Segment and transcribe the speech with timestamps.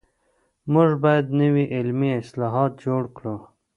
[0.71, 3.35] موږ بايد نوي علمي اصطلاحات جوړ کړو.